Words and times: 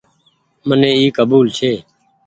مني 0.67 0.89
اي 0.99 1.05
ڪبول 1.17 1.45
ڇي۔ 1.57 1.71